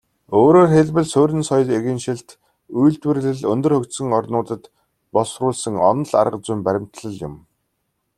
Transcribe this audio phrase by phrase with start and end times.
[0.37, 2.29] Өөрөөр хэлбэл, суурин соёл иргэншилт,
[2.79, 4.63] үйлдвэрлэл өндөр хөгжсөн орнуудад
[5.13, 7.35] боловсруулсан онол аргазүйн баримтлал юм.